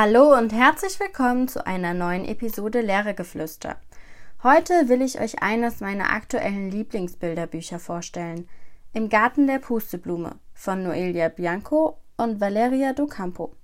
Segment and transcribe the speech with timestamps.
[0.00, 3.78] Hallo und herzlich willkommen zu einer neuen Episode Lehrergeflüster.
[4.44, 8.48] Heute will ich euch eines meiner aktuellen Lieblingsbilderbücher vorstellen.
[8.92, 13.56] Im Garten der Pusteblume von Noelia Bianco und Valeria Docampo.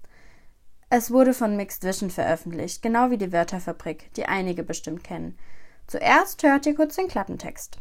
[0.91, 5.39] Es wurde von Mixed Vision veröffentlicht, genau wie die Wörterfabrik, die einige bestimmt kennen.
[5.86, 7.79] Zuerst hört ihr kurz den Klappentext.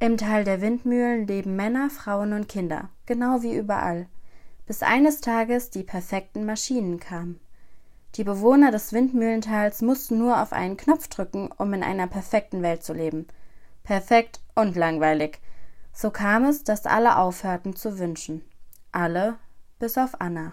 [0.00, 4.06] Im Tal der Windmühlen leben Männer, Frauen und Kinder, genau wie überall
[4.68, 7.40] bis eines Tages die perfekten Maschinen kamen.
[8.16, 12.82] Die Bewohner des Windmühlentals mussten nur auf einen Knopf drücken, um in einer perfekten Welt
[12.82, 13.26] zu leben.
[13.84, 15.40] Perfekt und langweilig.
[15.92, 18.44] So kam es, dass alle aufhörten zu wünschen.
[18.92, 19.36] Alle
[19.78, 20.52] bis auf Anna.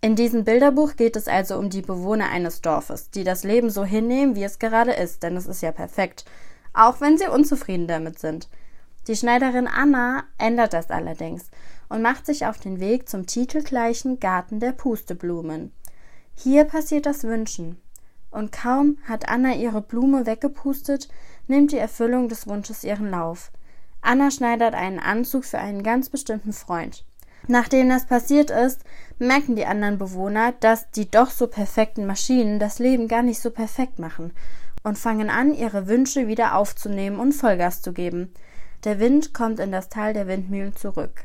[0.00, 3.84] In diesem Bilderbuch geht es also um die Bewohner eines Dorfes, die das Leben so
[3.84, 6.24] hinnehmen, wie es gerade ist, denn es ist ja perfekt,
[6.72, 8.48] auch wenn sie unzufrieden damit sind.
[9.08, 11.50] Die Schneiderin Anna ändert das allerdings
[11.88, 15.72] und macht sich auf den Weg zum titelgleichen Garten der Pusteblumen.
[16.40, 17.80] Hier passiert das Wünschen.
[18.30, 21.08] Und kaum hat Anna ihre Blume weggepustet,
[21.48, 23.50] nimmt die Erfüllung des Wunsches ihren Lauf.
[24.02, 27.04] Anna schneidert einen Anzug für einen ganz bestimmten Freund.
[27.48, 28.82] Nachdem das passiert ist,
[29.18, 33.50] merken die anderen Bewohner, dass die doch so perfekten Maschinen das Leben gar nicht so
[33.50, 34.32] perfekt machen
[34.84, 38.32] und fangen an, ihre Wünsche wieder aufzunehmen und Vollgas zu geben.
[38.84, 41.24] Der Wind kommt in das Tal der Windmühlen zurück.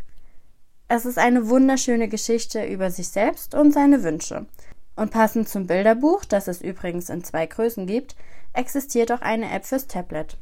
[0.87, 4.47] Es ist eine wunderschöne Geschichte über sich selbst und seine Wünsche.
[4.95, 8.15] Und passend zum Bilderbuch, das es übrigens in zwei Größen gibt,
[8.53, 10.37] existiert auch eine App fürs Tablet.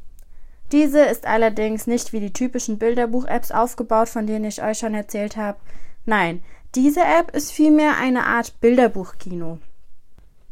[0.72, 5.36] Diese ist allerdings nicht wie die typischen Bilderbuch-Apps aufgebaut, von denen ich euch schon erzählt
[5.36, 5.58] habe.
[6.06, 6.42] Nein,
[6.74, 9.58] diese App ist vielmehr eine Art Bilderbuchkino.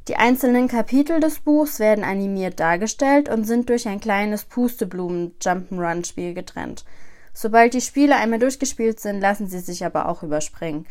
[0.08, 6.84] Die einzelnen Kapitel des Buchs werden animiert dargestellt und sind durch ein kleines Pusteblumen-Jump'n'Run-Spiel getrennt.
[7.32, 10.86] Sobald die Spiele einmal durchgespielt sind, lassen sie sich aber auch überspringen.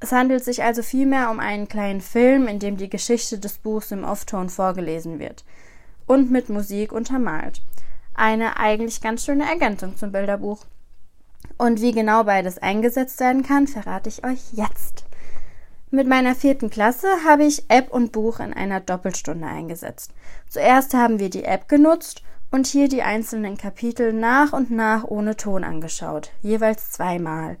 [0.00, 3.90] Es handelt sich also vielmehr um einen kleinen Film, in dem die Geschichte des Buchs
[3.90, 5.44] im Off-Ton vorgelesen wird
[6.06, 7.62] und mit Musik untermalt.
[8.14, 10.66] Eine eigentlich ganz schöne Ergänzung zum Bilderbuch.
[11.56, 15.04] Und wie genau beides eingesetzt werden kann, verrate ich euch jetzt.
[15.90, 20.12] Mit meiner vierten Klasse habe ich App und Buch in einer Doppelstunde eingesetzt.
[20.48, 25.36] Zuerst haben wir die App genutzt und hier die einzelnen Kapitel nach und nach ohne
[25.36, 27.56] Ton angeschaut, jeweils zweimal.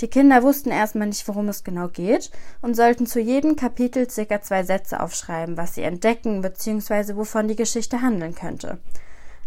[0.00, 2.30] Die Kinder wussten erstmal nicht, worum es genau geht
[2.62, 7.16] und sollten zu jedem Kapitel circa zwei Sätze aufschreiben, was sie entdecken bzw.
[7.16, 8.78] wovon die Geschichte handeln könnte.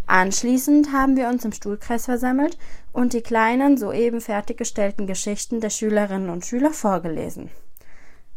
[0.05, 2.57] Anschließend haben wir uns im Stuhlkreis versammelt
[2.93, 7.49] und die kleinen, soeben fertiggestellten Geschichten der Schülerinnen und Schüler vorgelesen.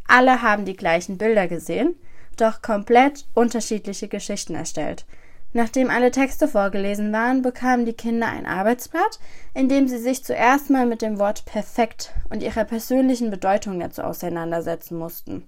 [0.09, 1.95] Alle haben die gleichen Bilder gesehen,
[2.37, 5.07] doch komplett unterschiedliche Geschichten erstellt–
[5.53, 9.19] Nachdem alle Texte vorgelesen waren, bekamen die Kinder ein Arbeitsblatt,
[9.53, 14.03] in dem sie sich zuerst mal mit dem Wort perfekt und ihrer persönlichen Bedeutung dazu
[14.03, 15.45] auseinandersetzen mussten.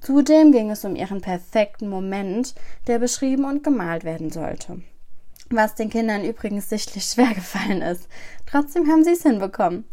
[0.00, 2.54] Zudem ging es um ihren perfekten Moment,
[2.86, 4.82] der beschrieben und gemalt werden sollte.
[5.50, 8.08] Was den Kindern übrigens sichtlich schwer gefallen ist.
[8.46, 9.84] Trotzdem haben sie es hinbekommen.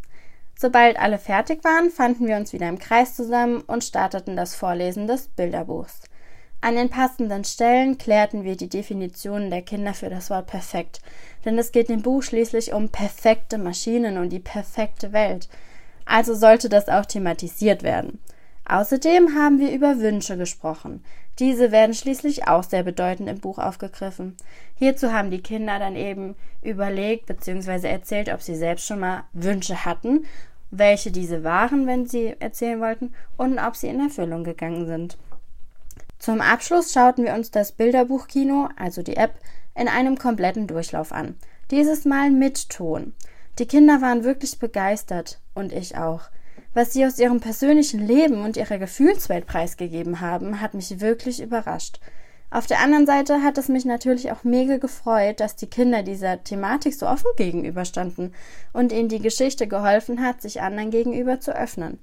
[0.57, 5.06] Sobald alle fertig waren, fanden wir uns wieder im Kreis zusammen und starteten das Vorlesen
[5.06, 6.01] des Bilderbuchs.
[6.61, 10.99] An den passenden Stellen klärten wir die Definitionen der Kinder für das Wort perfekt,
[11.45, 15.47] denn es geht im Buch schließlich um perfekte Maschinen und die perfekte Welt.
[16.05, 18.19] Also sollte das auch thematisiert werden.
[18.67, 21.03] Außerdem haben wir über Wünsche gesprochen.
[21.38, 24.35] Diese werden schließlich auch sehr bedeutend im Buch aufgegriffen.
[24.75, 27.88] Hierzu haben die Kinder dann eben überlegt bzw.
[27.88, 30.25] erzählt, ob sie selbst schon mal Wünsche hatten,
[30.71, 35.17] welche diese waren, wenn sie erzählen wollten, und ob sie in Erfüllung gegangen sind.
[36.19, 39.35] Zum Abschluss schauten wir uns das Bilderbuchkino, also die App,
[39.75, 41.35] in einem kompletten Durchlauf an.
[41.71, 43.13] Dieses Mal mit Ton.
[43.59, 46.29] Die Kinder waren wirklich begeistert und ich auch.
[46.73, 51.99] Was sie aus ihrem persönlichen Leben und ihrer Gefühlswelt preisgegeben haben, hat mich wirklich überrascht.
[52.51, 56.44] Auf der anderen Seite hat es mich natürlich auch mega gefreut, dass die Kinder dieser
[56.44, 58.33] Thematik so offen gegenüberstanden
[58.71, 62.00] und ihnen die Geschichte geholfen hat, sich anderen gegenüber zu öffnen.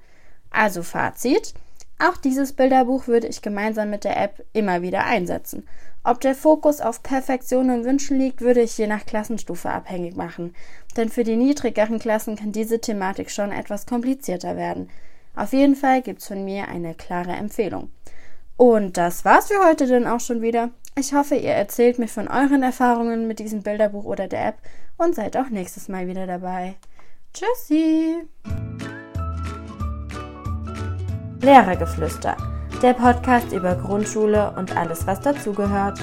[0.50, 1.54] Also Fazit.
[2.02, 5.68] Auch dieses Bilderbuch würde ich gemeinsam mit der App immer wieder einsetzen.
[6.02, 10.54] Ob der Fokus auf Perfektion und Wünschen liegt, würde ich je nach Klassenstufe abhängig machen.
[10.96, 14.90] Denn für die niedrigeren Klassen kann diese Thematik schon etwas komplizierter werden.
[15.36, 17.90] Auf jeden Fall gibt's von mir eine klare Empfehlung.
[18.56, 20.70] Und das war's für heute dann auch schon wieder.
[20.98, 24.56] Ich hoffe, ihr erzählt mir von euren Erfahrungen mit diesem Bilderbuch oder der App
[24.98, 26.74] und seid auch nächstes Mal wieder dabei.
[27.32, 28.26] Tschüssi!
[31.42, 32.36] Lehrergeflüster,
[32.82, 35.98] der Podcast über Grundschule und alles, was dazugehört.